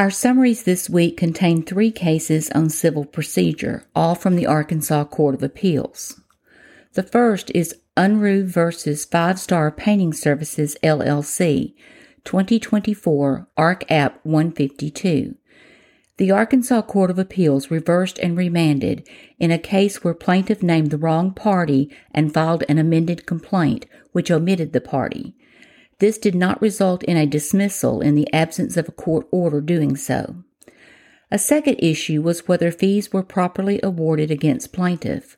Our 0.00 0.10
summaries 0.10 0.62
this 0.62 0.88
week 0.88 1.18
contain 1.18 1.62
three 1.62 1.90
cases 1.90 2.50
on 2.52 2.70
civil 2.70 3.04
procedure, 3.04 3.84
all 3.94 4.14
from 4.14 4.34
the 4.34 4.46
Arkansas 4.46 5.04
Court 5.04 5.34
of 5.34 5.42
Appeals. 5.42 6.18
The 6.94 7.02
first 7.02 7.50
is 7.54 7.76
Unruh 7.98 8.46
versus 8.46 9.04
Five 9.04 9.38
Star 9.38 9.70
Painting 9.70 10.14
Services 10.14 10.74
LLC, 10.82 11.74
2024 12.24 13.46
Ark 13.58 13.84
App 13.90 14.24
152. 14.24 15.34
The 16.16 16.30
Arkansas 16.30 16.80
Court 16.80 17.10
of 17.10 17.18
Appeals 17.18 17.70
reversed 17.70 18.18
and 18.20 18.38
remanded 18.38 19.06
in 19.38 19.50
a 19.50 19.58
case 19.58 20.02
where 20.02 20.14
plaintiff 20.14 20.62
named 20.62 20.92
the 20.92 20.96
wrong 20.96 21.34
party 21.34 21.94
and 22.14 22.32
filed 22.32 22.64
an 22.70 22.78
amended 22.78 23.26
complaint 23.26 23.84
which 24.12 24.30
omitted 24.30 24.72
the 24.72 24.80
party. 24.80 25.34
This 26.00 26.16
did 26.16 26.34
not 26.34 26.60
result 26.62 27.02
in 27.04 27.18
a 27.18 27.26
dismissal 27.26 28.00
in 28.00 28.14
the 28.14 28.32
absence 28.32 28.78
of 28.78 28.88
a 28.88 28.92
court 28.92 29.26
order 29.30 29.60
doing 29.60 29.96
so. 29.96 30.36
A 31.30 31.38
second 31.38 31.76
issue 31.78 32.22
was 32.22 32.48
whether 32.48 32.72
fees 32.72 33.12
were 33.12 33.22
properly 33.22 33.78
awarded 33.82 34.30
against 34.30 34.72
plaintiff. 34.72 35.36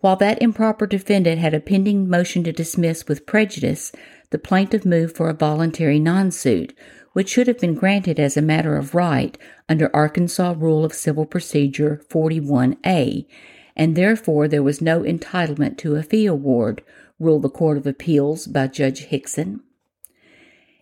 While 0.00 0.16
that 0.16 0.40
improper 0.42 0.86
defendant 0.86 1.40
had 1.40 1.54
a 1.54 1.60
pending 1.60 2.10
motion 2.10 2.44
to 2.44 2.52
dismiss 2.52 3.08
with 3.08 3.24
prejudice, 3.24 3.90
the 4.30 4.38
plaintiff 4.38 4.84
moved 4.84 5.16
for 5.16 5.30
a 5.30 5.34
voluntary 5.34 5.98
non-suit, 5.98 6.76
which 7.14 7.30
should 7.30 7.46
have 7.46 7.58
been 7.58 7.74
granted 7.74 8.20
as 8.20 8.36
a 8.36 8.42
matter 8.42 8.76
of 8.76 8.94
right 8.94 9.38
under 9.66 9.94
Arkansas 9.96 10.54
Rule 10.58 10.84
of 10.84 10.92
Civil 10.92 11.24
Procedure 11.24 12.02
41A, 12.10 13.26
and 13.74 13.96
therefore 13.96 14.46
there 14.46 14.62
was 14.62 14.82
no 14.82 15.00
entitlement 15.00 15.78
to 15.78 15.96
a 15.96 16.02
fee 16.02 16.26
award, 16.26 16.82
ruled 17.18 17.42
the 17.42 17.48
Court 17.48 17.78
of 17.78 17.86
Appeals 17.86 18.46
by 18.46 18.66
Judge 18.66 19.06
Hixson. 19.06 19.60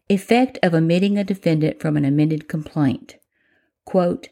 Effect 0.09 0.59
of 0.63 0.75
omitting 0.75 1.17
a 1.17 1.25
defendant 1.25 1.81
from 1.81 1.97
an 1.97 2.05
amended 2.05 2.47
complaint. 2.49 3.17
Quote, 3.87 4.29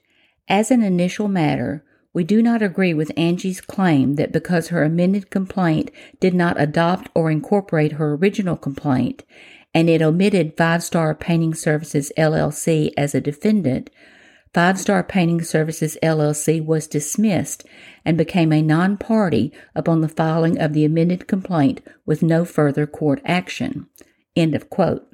As 0.47 0.71
an 0.71 0.83
initial 0.83 1.29
matter, 1.29 1.83
we 2.13 2.25
do 2.25 2.43
not 2.43 2.61
agree 2.61 2.93
with 2.93 3.11
Angie's 3.17 3.63
claim 3.63 4.17
that 4.17 4.33
because 4.33 4.69
her 4.69 4.85
amended 4.85 5.31
complaint 5.31 5.91
did 6.21 6.35
not 6.35 6.61
adopt 6.61 7.09
or 7.15 7.31
incorporate 7.31 7.93
her 7.93 8.15
original 8.15 8.57
complaint, 8.57 9.25
and 9.73 9.89
it 9.89 10.03
omitted 10.03 10.59
Five 10.59 10.83
Star 10.83 11.15
Painting 11.15 11.55
Services 11.55 12.13
LLC 12.19 12.93
as 12.99 13.15
a 13.15 13.21
defendant, 13.21 13.89
Five 14.53 14.79
Star 14.79 15.03
Painting 15.03 15.41
Services 15.41 15.97
LLC 16.03 16.63
was 16.63 16.87
dismissed 16.87 17.65
and 18.05 18.19
became 18.19 18.53
a 18.53 18.61
non 18.61 18.99
party 18.99 19.51
upon 19.75 20.03
the 20.03 20.09
filing 20.09 20.59
of 20.59 20.75
the 20.75 20.85
amended 20.85 21.27
complaint 21.27 21.81
with 22.05 22.23
no 22.23 22.45
further 22.45 22.87
court 22.87 23.23
action. 23.25 23.87
End 24.37 24.55
of 24.55 24.69
quote. 24.69 25.12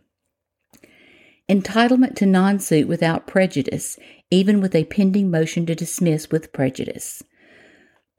Entitlement 1.49 2.15
to 2.17 2.27
non 2.27 2.59
suit 2.59 2.87
without 2.87 3.27
prejudice, 3.27 3.99
even 4.31 4.61
with 4.61 4.75
a 4.75 4.85
pending 4.85 5.31
motion 5.31 5.65
to 5.65 5.75
dismiss 5.75 6.31
with 6.31 6.53
prejudice. 6.53 7.23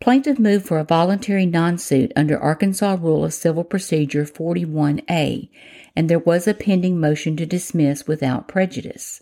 Plaintiff 0.02 0.40
moved 0.40 0.66
for 0.66 0.80
a 0.80 0.84
voluntary 0.84 1.46
non 1.46 1.78
suit 1.78 2.12
under 2.16 2.40
Arkansas 2.40 2.98
Rule 3.00 3.26
of 3.26 3.34
Civil 3.34 3.64
Procedure 3.64 4.24
41A, 4.24 5.50
and 5.96 6.10
there 6.10 6.20
was 6.20 6.48
a 6.48 6.54
pending 6.54 7.00
motion 7.00 7.36
to 7.36 7.46
dismiss 7.46 8.08
without 8.08 8.48
prejudice. 8.48 9.22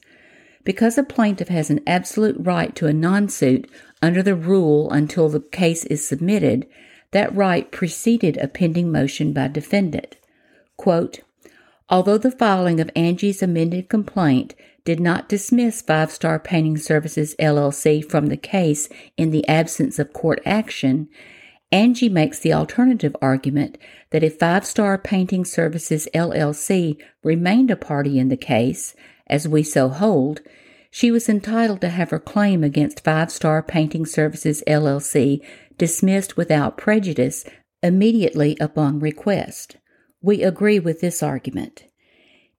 Because 0.63 0.97
a 0.97 1.03
plaintiff 1.03 1.47
has 1.47 1.69
an 1.69 1.81
absolute 1.87 2.37
right 2.39 2.75
to 2.75 2.87
a 2.87 2.93
non 2.93 3.27
suit 3.27 3.69
under 4.01 4.21
the 4.21 4.35
rule 4.35 4.91
until 4.91 5.27
the 5.29 5.39
case 5.39 5.83
is 5.85 6.07
submitted, 6.07 6.67
that 7.11 7.35
right 7.35 7.71
preceded 7.71 8.37
a 8.37 8.47
pending 8.47 8.91
motion 8.91 9.33
by 9.33 9.47
defendant. 9.47 10.15
Quote, 10.77 11.21
Although 11.89 12.17
the 12.17 12.31
filing 12.31 12.79
of 12.79 12.91
Angie's 12.95 13.41
amended 13.41 13.87
complaint 13.87 14.55
did 14.83 14.99
not 14.99 15.29
dismiss 15.29 15.81
Five 15.81 16.11
Star 16.11 16.37
Painting 16.37 16.77
Services 16.77 17.35
LLC 17.39 18.03
from 18.03 18.27
the 18.27 18.37
case 18.37 18.89
in 19.15 19.31
the 19.31 19.47
absence 19.47 19.97
of 19.97 20.11
court 20.11 20.41
action, 20.45 21.07
Angie 21.71 22.09
makes 22.09 22.39
the 22.39 22.53
alternative 22.53 23.15
argument 23.21 23.77
that 24.11 24.23
if 24.23 24.39
Five 24.39 24.65
Star 24.65 24.97
Painting 24.97 25.45
Services 25.45 26.09
LLC 26.13 26.97
remained 27.23 27.71
a 27.71 27.75
party 27.75 28.19
in 28.19 28.27
the 28.27 28.37
case, 28.37 28.93
as 29.27 29.47
we 29.47 29.63
so 29.63 29.87
hold, 29.87 30.41
she 30.91 31.11
was 31.11 31.29
entitled 31.29 31.81
to 31.81 31.89
have 31.89 32.09
her 32.09 32.19
claim 32.19 32.63
against 32.63 33.03
Five 33.03 33.31
Star 33.31 33.63
Painting 33.63 34.05
Services 34.05 34.61
LLC 34.67 35.41
dismissed 35.77 36.35
without 36.35 36.77
prejudice 36.77 37.45
immediately 37.81 38.57
upon 38.59 38.99
request. 38.99 39.77
We 40.27 40.43
agree 40.43 40.77
with 40.77 40.99
this 40.99 41.23
argument. 41.23 41.85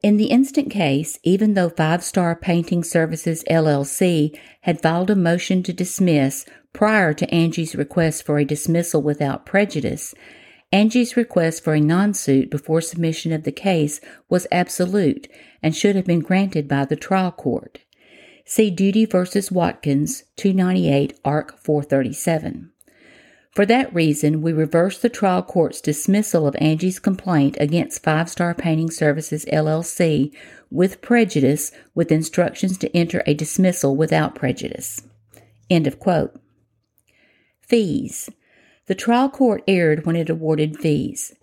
In 0.03 0.17
the 0.17 0.31
instant 0.31 0.71
case, 0.71 1.19
even 1.23 1.53
though 1.53 1.69
Five 1.69 2.03
Star 2.03 2.35
Painting 2.35 2.83
Services 2.83 3.45
LLC 3.45 4.35
had 4.63 4.81
filed 4.81 5.11
a 5.11 5.15
motion 5.15 5.63
to 5.65 5.75
dismiss 5.75 6.47
prior 6.73 7.13
to 7.13 7.29
Angie's 7.29 7.77
request 7.77 8.25
for 8.25 8.39
a 8.39 8.47
dismissal 8.47 9.03
without 9.03 9.45
prejudice, 9.45 10.15
Angie's 10.73 11.15
request 11.15 11.63
for 11.63 11.75
a 11.75 11.81
non-suit 11.81 12.51
before 12.51 12.81
submission 12.81 13.33
of 13.35 13.45
the 13.45 13.53
case 13.53 14.01
was 14.31 14.47
absolute 14.51 15.29
and 15.63 15.77
should 15.77 15.95
have 15.95 16.07
been 16.07 16.21
granted 16.21 16.69
by 16.69 16.87
the 16.87 16.97
trial 16.97 17.33
court. 17.33 17.81
See 18.47 18.71
Duty 18.71 19.05
v. 19.05 19.19
Watkins, 19.51 20.25
298 20.37 21.21
Ark 21.23 21.59
437. 21.63 22.73
For 23.53 23.65
that 23.67 23.95
reason, 23.95 24.43
we 24.43 24.53
reverse 24.53 24.99
the 24.99 25.09
trial 25.09 25.43
court's 25.43 25.81
dismissal 25.81 26.47
of 26.47 26.57
Angie's 26.61 26.99
complaint 26.99 27.57
against 27.59 28.03
Five 28.03 28.29
Star 28.29 28.55
Painting 28.55 28.91
Services 28.91 29.47
LLC 29.47 30.33
with 30.71 31.01
prejudice 31.01 31.73
with 31.95 32.13
instructions 32.13 32.77
to 32.79 32.97
enter 32.97 33.23
a 33.27 33.35
dismissal 33.35 33.97
without 33.97 34.35
prejudice. 34.35 35.03
End 35.71 35.87
of 35.87 35.99
quote. 35.99 36.39
Fees. 37.61 38.31
The 38.87 38.95
trial 38.95 39.29
court 39.29 39.63
erred 39.67 40.07
when 40.07 40.17
it 40.17 40.31
awarded 40.31 40.79
fees. 40.79 41.35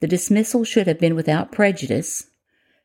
The 0.00 0.06
dismissal 0.06 0.64
should 0.64 0.86
have 0.86 1.00
been 1.00 1.14
without 1.14 1.52
prejudice. 1.52 2.28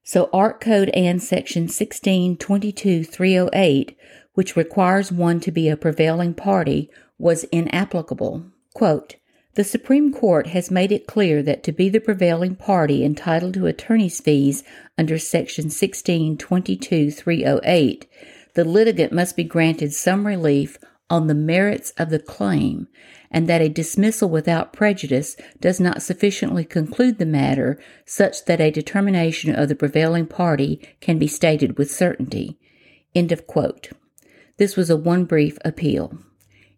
So 0.03 0.29
Ark 0.33 0.61
Code 0.61 0.89
and 0.89 1.21
Section 1.21 1.67
1622308, 1.67 3.95
which 4.33 4.55
requires 4.55 5.11
one 5.11 5.39
to 5.41 5.51
be 5.51 5.69
a 5.69 5.77
prevailing 5.77 6.33
party, 6.33 6.89
was 7.17 7.43
inapplicable. 7.45 8.45
Quote, 8.79 9.15
the 9.55 9.65
Supreme 9.65 10.13
Court 10.13 10.47
has 10.47 10.71
made 10.71 10.93
it 10.93 11.05
clear 11.05 11.43
that 11.43 11.63
to 11.63 11.73
be 11.73 11.89
the 11.89 11.99
prevailing 11.99 12.55
party 12.55 13.03
entitled 13.03 13.55
to 13.55 13.65
attorney's 13.65 14.21
fees 14.21 14.63
under 14.97 15.19
Section 15.19 15.65
1622308, 15.65 18.05
the 18.53 18.63
litigant 18.63 19.11
must 19.11 19.35
be 19.35 19.43
granted 19.43 19.91
some 19.91 20.25
relief 20.25 20.77
on 21.09 21.27
the 21.27 21.35
merits 21.35 21.91
of 21.97 22.09
the 22.09 22.19
claim, 22.19 22.87
and 23.29 23.49
that 23.49 23.59
a 23.59 23.67
dismissal 23.67 24.29
without 24.29 24.71
prejudice 24.71 25.35
does 25.59 25.81
not 25.81 26.01
sufficiently 26.01 26.63
conclude 26.63 27.17
the 27.17 27.25
matter 27.25 27.77
such 28.05 28.45
that 28.45 28.61
a 28.61 28.71
determination 28.71 29.53
of 29.53 29.67
the 29.67 29.75
prevailing 29.75 30.25
party 30.25 30.79
can 31.01 31.19
be 31.19 31.27
stated 31.27 31.77
with 31.77 31.91
certainty. 31.91 32.57
End 33.13 33.33
of 33.33 33.45
quote. 33.45 33.89
This 34.55 34.77
was 34.77 34.89
a 34.89 34.95
one 34.95 35.25
brief 35.25 35.57
appeal. 35.65 36.17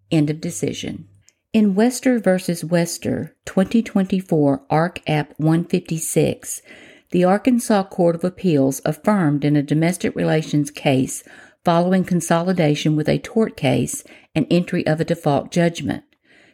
End 0.10 0.32
of 0.32 0.42
decision. 0.42 1.08
In 1.54 1.76
Wester 1.76 2.18
v. 2.18 2.66
Wester, 2.66 3.36
2024 3.44 4.64
Ark 4.70 5.02
App 5.06 5.34
156, 5.36 6.62
the 7.10 7.26
Arkansas 7.26 7.84
Court 7.84 8.16
of 8.16 8.24
Appeals 8.24 8.80
affirmed 8.86 9.44
in 9.44 9.58
a 9.58 9.62
domestic 9.62 10.16
relations 10.16 10.72
case 10.72 11.26
following 11.66 12.06
consolidation 12.06 12.96
with 12.96 13.10
a 13.10 13.20
tort 13.20 13.58
case 13.58 14.06
and 14.34 14.48
entry 14.50 14.88
of 14.88 15.02
a 15.02 15.06
default 15.06 15.52
judgment. 15.52 16.06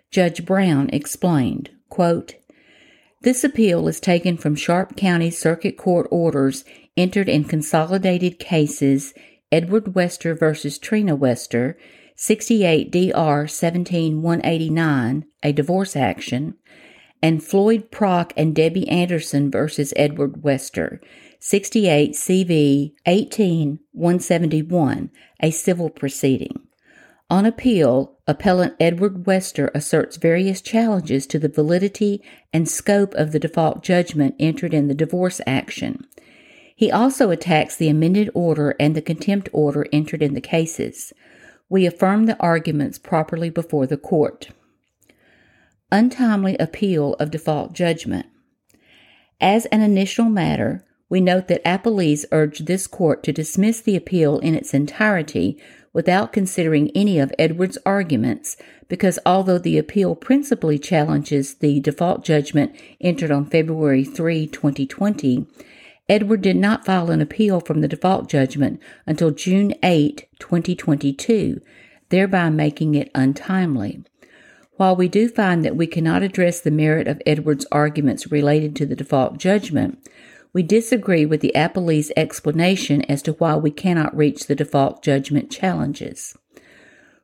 Judge 0.09 0.43
Brown 0.43 0.89
explained, 0.89 1.69
quote, 1.89 2.33
This 3.21 3.43
appeal 3.43 3.87
is 3.87 3.99
taken 3.99 4.35
from 4.35 4.55
Sharp 4.55 4.97
County 4.97 5.29
Circuit 5.29 5.77
Court 5.77 6.07
orders 6.09 6.65
entered 6.97 7.29
in 7.29 7.43
consolidated 7.43 8.39
cases 8.39 9.13
Edward 9.51 9.93
Wester 9.93 10.33
v. 10.33 10.71
Trina 10.71 11.15
Wester 11.15 11.77
68 12.19 12.91
DR 12.91 13.47
17189, 13.47 15.25
a 15.43 15.53
divorce 15.53 15.95
action, 15.95 16.55
and 17.21 17.43
Floyd 17.43 17.91
Prock 17.91 18.33
and 18.35 18.55
Debbie 18.55 18.89
Anderson 18.89 19.51
versus 19.51 19.93
Edward 19.95 20.41
Wester, 20.41 20.99
68 21.39 22.13
CV 22.13 22.93
18171, 23.05 25.11
a 25.41 25.51
civil 25.51 25.91
proceeding. 25.91 26.59
On 27.29 27.45
appeal, 27.45 28.17
appellant 28.25 28.73
Edward 28.79 29.27
Wester 29.27 29.69
asserts 29.75 30.17
various 30.17 30.59
challenges 30.59 31.27
to 31.27 31.37
the 31.37 31.49
validity 31.49 32.23
and 32.51 32.67
scope 32.67 33.13
of 33.13 33.31
the 33.31 33.39
default 33.39 33.83
judgment 33.83 34.33
entered 34.39 34.73
in 34.73 34.87
the 34.87 34.95
divorce 34.95 35.39
action. 35.45 36.07
He 36.75 36.91
also 36.91 37.29
attacks 37.29 37.75
the 37.75 37.89
amended 37.89 38.31
order 38.33 38.75
and 38.79 38.95
the 38.95 39.03
contempt 39.03 39.49
order 39.53 39.85
entered 39.93 40.23
in 40.23 40.33
the 40.33 40.41
cases 40.41 41.13
we 41.69 41.85
affirm 41.85 42.25
the 42.25 42.39
arguments 42.39 42.97
properly 42.97 43.49
before 43.49 43.85
the 43.85 43.97
court. 43.97 44.49
Untimely 45.91 46.57
appeal 46.57 47.13
of 47.15 47.31
default 47.31 47.73
judgment. 47.73 48.25
As 49.39 49.65
an 49.67 49.81
initial 49.81 50.25
matter, 50.25 50.83
we 51.09 51.21
note 51.21 51.47
that 51.47 51.63
Appellees 51.63 52.25
urged 52.31 52.65
this 52.65 52.87
court 52.87 53.23
to 53.23 53.31
dismiss 53.31 53.81
the 53.81 53.95
appeal 53.95 54.39
in 54.39 54.55
its 54.55 54.73
entirety 54.73 55.61
without 55.93 56.33
considering 56.33 56.91
any 56.93 57.17
of 57.17 57.33
Edwards' 57.39 57.77
arguments 57.85 58.57
because 58.87 59.19
although 59.25 59.57
the 59.57 59.77
appeal 59.77 60.15
principally 60.15 60.77
challenges 60.77 61.55
the 61.55 61.79
default 61.79 62.23
judgment 62.23 62.75
entered 63.01 63.31
on 63.31 63.45
February 63.45 64.03
3, 64.03 64.47
2020, 64.47 65.47
Edward 66.09 66.41
did 66.41 66.55
not 66.55 66.85
file 66.85 67.11
an 67.11 67.21
appeal 67.21 67.59
from 67.59 67.81
the 67.81 67.87
default 67.87 68.29
judgment 68.29 68.81
until 69.05 69.31
June 69.31 69.73
8, 69.83 70.25
2022, 70.39 71.59
thereby 72.09 72.49
making 72.49 72.95
it 72.95 73.11
untimely. 73.13 74.03
While 74.77 74.95
we 74.95 75.09
do 75.09 75.27
find 75.27 75.65
that 75.65 75.75
we 75.75 75.87
cannot 75.87 76.23
address 76.23 76.61
the 76.61 76.71
merit 76.71 77.07
of 77.07 77.21
Edward's 77.25 77.65
arguments 77.71 78.31
related 78.31 78.75
to 78.77 78.85
the 78.85 78.95
default 78.95 79.37
judgment, 79.37 80.07
we 80.53 80.63
disagree 80.63 81.25
with 81.25 81.41
the 81.41 81.51
appellee's 81.55 82.11
explanation 82.15 83.01
as 83.03 83.21
to 83.23 83.33
why 83.33 83.55
we 83.55 83.71
cannot 83.71 84.15
reach 84.15 84.47
the 84.47 84.55
default 84.55 85.03
judgment 85.03 85.51
challenges. 85.51 86.37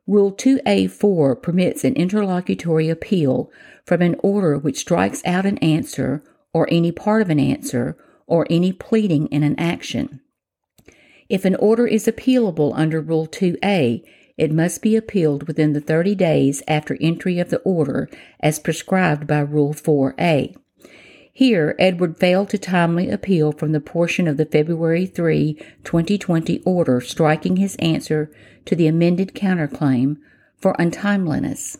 Rule 0.06 0.32
2A4 0.32 1.40
permits 1.40 1.84
an 1.84 1.94
interlocutory 1.94 2.90
appeal 2.90 3.50
from 3.86 4.02
an 4.02 4.16
order 4.22 4.58
which 4.58 4.80
strikes 4.80 5.22
out 5.24 5.46
an 5.46 5.56
answer 5.58 6.22
or 6.52 6.68
any 6.70 6.92
part 6.92 7.22
of 7.22 7.30
an 7.30 7.40
answer 7.40 7.96
or 8.26 8.46
any 8.50 8.72
pleading 8.72 9.26
in 9.28 9.42
an 9.42 9.58
action. 9.58 10.20
If 11.28 11.44
an 11.44 11.56
order 11.56 11.86
is 11.86 12.06
appealable 12.06 12.72
under 12.74 13.00
Rule 13.00 13.26
2A, 13.26 14.04
it 14.36 14.52
must 14.52 14.82
be 14.82 14.96
appealed 14.96 15.46
within 15.46 15.72
the 15.72 15.80
30 15.80 16.14
days 16.14 16.62
after 16.66 16.98
entry 17.00 17.38
of 17.38 17.50
the 17.50 17.60
order 17.60 18.08
as 18.40 18.58
prescribed 18.58 19.26
by 19.26 19.40
Rule 19.40 19.72
4A. 19.72 20.56
Here, 21.32 21.74
Edward 21.80 22.16
failed 22.16 22.50
to 22.50 22.58
timely 22.58 23.10
appeal 23.10 23.50
from 23.50 23.72
the 23.72 23.80
portion 23.80 24.28
of 24.28 24.36
the 24.36 24.44
February 24.44 25.06
3, 25.06 25.54
2020 25.82 26.60
order 26.64 27.00
striking 27.00 27.56
his 27.56 27.74
answer 27.76 28.30
to 28.66 28.76
the 28.76 28.86
amended 28.86 29.34
counterclaim 29.34 30.18
for 30.56 30.76
untimeliness. 30.78 31.78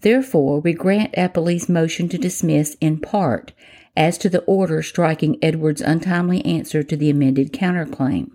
Therefore, 0.00 0.60
we 0.60 0.72
grant 0.72 1.14
Appellee's 1.14 1.68
motion 1.68 2.08
to 2.08 2.18
dismiss 2.18 2.76
in 2.80 2.98
part 2.98 3.52
as 3.96 4.18
to 4.18 4.28
the 4.28 4.42
order 4.42 4.82
striking 4.82 5.38
Edward's 5.42 5.80
untimely 5.80 6.44
answer 6.44 6.82
to 6.82 6.96
the 6.96 7.10
amended 7.10 7.52
counterclaim. 7.52 8.30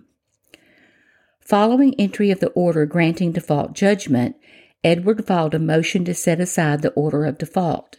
Following 1.40 1.94
entry 1.98 2.30
of 2.30 2.40
the 2.40 2.50
order 2.50 2.86
granting 2.86 3.32
default 3.32 3.72
judgment, 3.74 4.36
Edward 4.84 5.26
filed 5.26 5.54
a 5.54 5.58
motion 5.58 6.04
to 6.04 6.14
set 6.14 6.40
aside 6.40 6.80
the 6.80 6.92
order 6.92 7.24
of 7.24 7.38
default. 7.38 7.96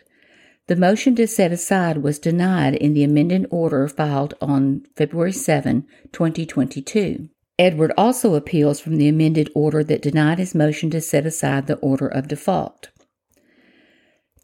The 0.68 0.76
motion 0.76 1.16
to 1.16 1.28
set 1.28 1.52
aside 1.52 1.98
was 1.98 2.18
denied 2.18 2.76
in 2.76 2.94
the 2.94 3.04
amended 3.04 3.46
order 3.52 3.88
filed 3.88 4.36
on 4.42 4.86
February 4.96 5.34
7, 5.34 5.86
2022. 6.14 7.30
Edward 7.60 7.92
also 7.98 8.36
appeals 8.36 8.80
from 8.80 8.96
the 8.96 9.08
amended 9.08 9.50
order 9.54 9.84
that 9.84 10.02
denied 10.02 10.40
his 10.40 10.56
motion 10.56 10.90
to 10.92 11.02
set 11.02 11.26
aside 11.26 11.68
the 11.68 11.76
order 11.78 12.08
of 12.08 12.28
default. 12.28 12.90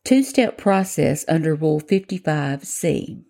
Two 0.08 0.24
step 0.24 0.58
process 0.58 1.26
under 1.28 1.54
Rule 1.54 1.82
55C. 1.82 3.26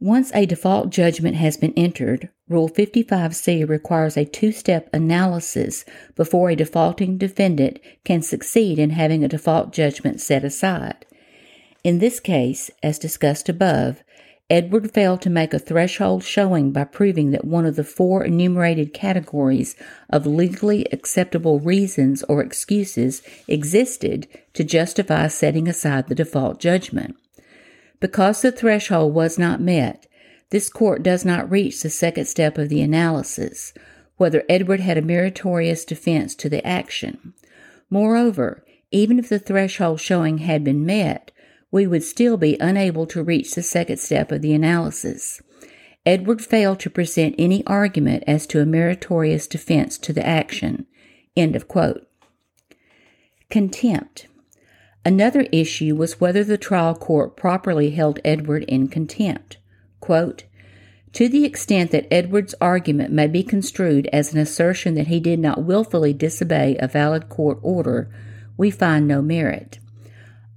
Once 0.00 0.30
a 0.34 0.44
default 0.44 0.90
judgment 0.90 1.36
has 1.36 1.56
been 1.56 1.72
entered, 1.78 2.28
Rule 2.46 2.68
55C 2.68 3.66
requires 3.66 4.18
a 4.18 4.26
two 4.26 4.52
step 4.52 4.90
analysis 4.92 5.86
before 6.16 6.50
a 6.50 6.56
defaulting 6.56 7.16
defendant 7.16 7.78
can 8.04 8.20
succeed 8.20 8.78
in 8.78 8.90
having 8.90 9.24
a 9.24 9.28
default 9.28 9.72
judgment 9.72 10.20
set 10.20 10.44
aside. 10.44 11.06
In 11.82 12.00
this 12.00 12.20
case, 12.20 12.70
as 12.82 12.98
discussed 12.98 13.48
above, 13.48 14.02
Edward 14.50 14.90
failed 14.90 15.22
to 15.22 15.30
make 15.30 15.54
a 15.54 15.60
threshold 15.60 16.24
showing 16.24 16.72
by 16.72 16.82
proving 16.82 17.30
that 17.30 17.44
one 17.44 17.64
of 17.64 17.76
the 17.76 17.84
four 17.84 18.24
enumerated 18.24 18.92
categories 18.92 19.76
of 20.08 20.26
legally 20.26 20.86
acceptable 20.92 21.60
reasons 21.60 22.24
or 22.24 22.42
excuses 22.42 23.22
existed 23.46 24.26
to 24.54 24.64
justify 24.64 25.28
setting 25.28 25.68
aside 25.68 26.08
the 26.08 26.16
default 26.16 26.58
judgment. 26.58 27.16
Because 28.00 28.42
the 28.42 28.50
threshold 28.50 29.14
was 29.14 29.38
not 29.38 29.60
met, 29.60 30.08
this 30.50 30.68
court 30.68 31.04
does 31.04 31.24
not 31.24 31.48
reach 31.48 31.80
the 31.80 31.90
second 31.90 32.24
step 32.24 32.58
of 32.58 32.68
the 32.68 32.82
analysis, 32.82 33.72
whether 34.16 34.42
Edward 34.48 34.80
had 34.80 34.98
a 34.98 35.02
meritorious 35.02 35.84
defense 35.84 36.34
to 36.34 36.48
the 36.48 36.66
action. 36.66 37.34
Moreover, 37.88 38.64
even 38.90 39.20
if 39.20 39.28
the 39.28 39.38
threshold 39.38 40.00
showing 40.00 40.38
had 40.38 40.64
been 40.64 40.84
met, 40.84 41.30
we 41.70 41.86
would 41.86 42.02
still 42.02 42.36
be 42.36 42.56
unable 42.60 43.06
to 43.06 43.22
reach 43.22 43.54
the 43.54 43.62
second 43.62 43.98
step 43.98 44.32
of 44.32 44.42
the 44.42 44.52
analysis. 44.52 45.40
Edward 46.04 46.42
failed 46.42 46.80
to 46.80 46.90
present 46.90 47.34
any 47.38 47.64
argument 47.66 48.24
as 48.26 48.46
to 48.46 48.60
a 48.60 48.66
meritorious 48.66 49.46
defense 49.46 49.98
to 49.98 50.12
the 50.12 50.26
action. 50.26 50.86
End 51.36 51.54
of 51.54 51.68
quote. 51.68 52.06
Contempt. 53.50 54.26
Another 55.04 55.46
issue 55.52 55.94
was 55.94 56.20
whether 56.20 56.44
the 56.44 56.58
trial 56.58 56.94
court 56.94 57.36
properly 57.36 57.90
held 57.90 58.18
Edward 58.24 58.64
in 58.64 58.88
contempt. 58.88 59.58
Quote, 60.00 60.44
to 61.12 61.28
the 61.28 61.44
extent 61.44 61.90
that 61.90 62.12
Edward's 62.12 62.54
argument 62.60 63.12
may 63.12 63.26
be 63.26 63.42
construed 63.42 64.08
as 64.12 64.32
an 64.32 64.38
assertion 64.38 64.94
that 64.94 65.08
he 65.08 65.18
did 65.18 65.40
not 65.40 65.64
willfully 65.64 66.12
disobey 66.12 66.76
a 66.78 66.86
valid 66.86 67.28
court 67.28 67.58
order, 67.62 68.08
we 68.56 68.70
find 68.70 69.08
no 69.08 69.20
merit. 69.20 69.80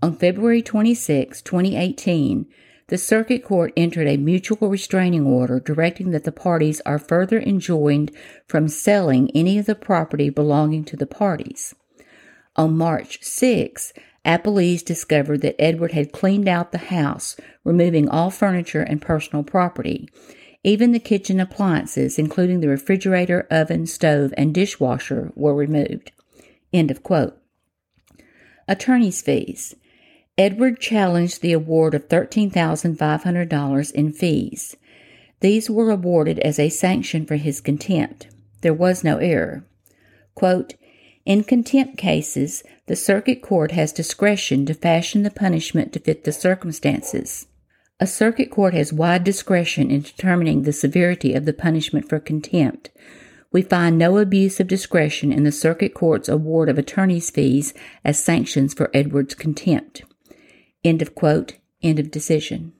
On 0.03 0.13
February 0.13 0.61
26, 0.61 1.41
2018, 1.43 2.45
the 2.89 2.97
Circuit 2.97 3.41
Court 3.41 3.71
entered 3.77 4.05
a 4.05 4.17
mutual 4.17 4.67
restraining 4.67 5.25
order 5.25 5.61
directing 5.61 6.11
that 6.11 6.25
the 6.25 6.31
parties 6.33 6.81
are 6.81 6.99
further 6.99 7.39
enjoined 7.39 8.11
from 8.45 8.67
selling 8.67 9.31
any 9.31 9.57
of 9.57 9.65
the 9.65 9.75
property 9.75 10.29
belonging 10.29 10.83
to 10.83 10.97
the 10.97 11.05
parties. 11.05 11.73
On 12.57 12.77
March 12.77 13.19
6, 13.23 13.93
Appellees 14.25 14.83
discovered 14.83 15.39
that 15.39 15.55
Edward 15.57 15.93
had 15.93 16.11
cleaned 16.11 16.49
out 16.49 16.73
the 16.73 16.79
house, 16.79 17.37
removing 17.63 18.09
all 18.09 18.29
furniture 18.29 18.81
and 18.81 19.01
personal 19.01 19.41
property. 19.45 20.09
Even 20.65 20.91
the 20.91 20.99
kitchen 20.99 21.39
appliances, 21.39 22.19
including 22.19 22.59
the 22.59 22.67
refrigerator, 22.67 23.47
oven, 23.49 23.85
stove, 23.85 24.33
and 24.35 24.53
dishwasher, 24.53 25.31
were 25.33 25.55
removed. 25.55 26.11
End 26.73 26.91
of 26.91 27.03
quote. 27.03 27.37
Attorney's 28.67 29.21
fees. 29.21 29.75
Edward 30.35 30.79
challenged 30.79 31.43
the 31.43 31.53
award 31.53 31.93
of 31.93 32.09
$13,500 32.09 33.91
in 33.91 34.11
fees. 34.11 34.75
These 35.41 35.69
were 35.69 35.91
awarded 35.91 36.39
as 36.39 36.57
a 36.57 36.69
sanction 36.69 37.27
for 37.27 37.35
his 37.35 37.61
contempt. 37.61 38.29
There 38.61 38.73
was 38.73 39.03
no 39.03 39.19
error. 39.19 39.63
Quote, 40.33 40.73
in 41.23 41.43
contempt 41.43 41.97
cases, 41.97 42.63
the 42.87 42.95
circuit 42.95 43.43
court 43.43 43.73
has 43.73 43.93
discretion 43.93 44.65
to 44.65 44.73
fashion 44.73 45.21
the 45.21 45.29
punishment 45.29 45.93
to 45.93 45.99
fit 45.99 46.23
the 46.23 46.31
circumstances. 46.31 47.45
A 47.99 48.07
circuit 48.07 48.49
court 48.49 48.73
has 48.73 48.91
wide 48.91 49.23
discretion 49.23 49.91
in 49.91 50.01
determining 50.01 50.63
the 50.63 50.73
severity 50.73 51.35
of 51.35 51.45
the 51.45 51.53
punishment 51.53 52.09
for 52.09 52.19
contempt. 52.19 52.89
We 53.51 53.61
find 53.61 53.99
no 53.99 54.17
abuse 54.17 54.59
of 54.59 54.67
discretion 54.67 55.31
in 55.31 55.43
the 55.43 55.51
circuit 55.51 55.93
court's 55.93 56.27
award 56.27 56.69
of 56.69 56.79
attorney's 56.79 57.29
fees 57.29 57.75
as 58.03 58.21
sanctions 58.21 58.73
for 58.73 58.89
Edward's 58.95 59.35
contempt. 59.35 60.01
End 60.83 61.01
of 61.01 61.15
quote. 61.15 61.53
End 61.81 61.97
of 61.97 62.11
decision. 62.11 62.73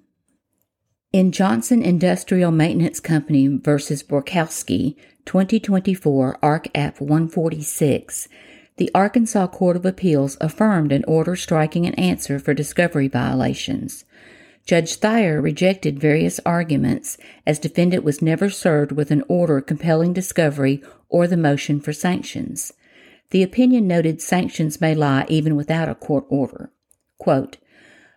In 1.13 1.31
Johnson 1.31 1.81
Industrial 1.81 2.51
Maintenance 2.51 2.99
Company 2.99 3.47
versus 3.47 4.03
Borkowski, 4.03 4.97
2024 5.25 6.37
Ark 6.41 6.67
App 6.75 6.99
146, 6.99 8.27
the 8.75 8.91
Arkansas 8.93 9.47
Court 9.47 9.77
of 9.77 9.85
Appeals 9.85 10.35
affirmed 10.41 10.91
an 10.91 11.05
order 11.07 11.35
striking 11.35 11.85
an 11.85 11.93
answer 11.93 12.39
for 12.39 12.53
discovery 12.53 13.07
violations. 13.07 14.03
Judge 14.65 14.99
Thyer 14.99 15.41
rejected 15.41 15.99
various 15.99 16.39
arguments 16.45 17.17
as 17.45 17.59
defendant 17.59 18.03
was 18.03 18.21
never 18.21 18.49
served 18.49 18.91
with 18.91 19.11
an 19.11 19.23
order 19.29 19.61
compelling 19.61 20.11
discovery 20.11 20.81
or 21.07 21.27
the 21.27 21.37
motion 21.37 21.79
for 21.79 21.93
sanctions. 21.93 22.73
The 23.29 23.43
opinion 23.43 23.87
noted 23.87 24.21
sanctions 24.21 24.81
may 24.81 24.95
lie 24.95 25.25
even 25.29 25.55
without 25.55 25.87
a 25.87 25.95
court 25.95 26.25
order. 26.29 26.71
Quote, 27.17 27.57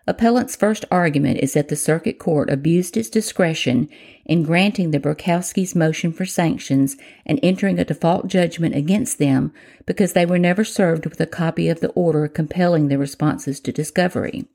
Appellant's 0.09 0.55
first 0.55 0.85
argument 0.89 1.41
is 1.41 1.55
that 1.55 1.69
the 1.69 1.75
Circuit 1.75 2.21
Court 2.21 2.49
abused 2.49 2.97
its 2.97 3.11
discretion 3.11 3.89
in 4.25 4.45
granting 4.45 4.93
the 4.93 5.01
Borkowski's 5.01 5.75
motion 5.75 6.13
for 6.13 6.25
sanctions 6.25 6.97
and 7.25 7.41
entering 7.43 7.81
a 7.81 7.85
default 7.85 8.29
judgment 8.29 8.77
against 8.77 9.19
them 9.19 9.53
because 9.85 10.13
they 10.13 10.25
were 10.25 10.39
never 10.39 10.63
served 10.63 11.07
with 11.07 11.21
a 11.21 11.27
copy 11.27 11.69
of 11.69 11.81
the 11.81 11.91
order 11.91 12.29
compelling 12.29 12.87
their 12.87 12.99
responses 12.99 13.59
to 13.59 13.73
discovery. 13.73 14.47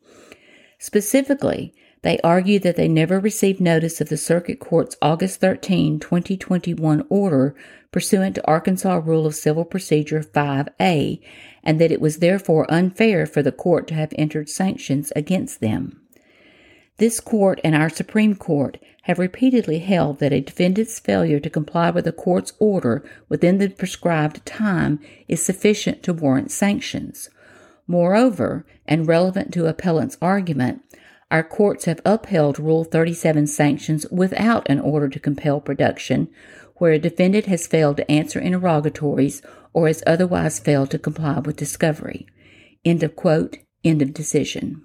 Specifically, 0.79 1.73
they 2.03 2.19
argued 2.19 2.63
that 2.63 2.75
they 2.75 2.87
never 2.87 3.19
received 3.19 3.61
notice 3.61 4.01
of 4.01 4.09
the 4.09 4.17
Circuit 4.17 4.59
Court's 4.59 4.97
August 5.01 5.39
13, 5.39 5.99
2021 5.99 7.05
order 7.09 7.55
pursuant 7.91 8.35
to 8.35 8.47
Arkansas 8.47 9.01
Rule 9.03 9.25
of 9.25 9.35
Civil 9.35 9.65
Procedure 9.65 10.21
5A 10.21 11.21
and 11.63 11.79
that 11.79 11.91
it 11.91 12.01
was 12.01 12.17
therefore 12.17 12.71
unfair 12.71 13.25
for 13.25 13.43
the 13.43 13.51
court 13.51 13.87
to 13.87 13.93
have 13.93 14.13
entered 14.17 14.49
sanctions 14.49 15.11
against 15.15 15.59
them. 15.59 16.01
This 16.97 17.19
court 17.19 17.59
and 17.63 17.75
our 17.75 17.89
Supreme 17.89 18.35
Court 18.35 18.77
have 19.03 19.19
repeatedly 19.19 19.79
held 19.79 20.19
that 20.19 20.33
a 20.33 20.41
defendant's 20.41 20.99
failure 20.99 21.39
to 21.39 21.49
comply 21.49 21.89
with 21.89 22.05
a 22.07 22.11
court's 22.11 22.53
order 22.59 23.03
within 23.27 23.57
the 23.57 23.69
prescribed 23.69 24.45
time 24.45 24.99
is 25.27 25.43
sufficient 25.43 26.03
to 26.03 26.13
warrant 26.13 26.51
sanctions. 26.51 27.29
Moreover, 27.87 28.65
and 28.87 29.07
relevant 29.07 29.53
to 29.53 29.65
appellant's 29.65 30.17
argument, 30.21 30.83
our 31.31 31.43
courts 31.43 31.85
have 31.85 32.01
upheld 32.05 32.59
Rule 32.59 32.83
37 32.83 33.47
sanctions 33.47 34.05
without 34.11 34.69
an 34.69 34.79
order 34.79 35.07
to 35.09 35.19
compel 35.19 35.61
production, 35.61 36.27
where 36.75 36.91
a 36.91 36.99
defendant 36.99 37.45
has 37.45 37.67
failed 37.67 37.97
to 37.97 38.11
answer 38.11 38.39
interrogatories 38.39 39.41
or 39.73 39.87
has 39.87 40.03
otherwise 40.05 40.59
failed 40.59 40.91
to 40.91 40.99
comply 40.99 41.39
with 41.39 41.55
discovery. 41.55 42.27
End 42.83 43.01
of 43.01 43.15
quote. 43.15 43.57
End 43.83 44.01
of 44.01 44.13
decision. 44.13 44.83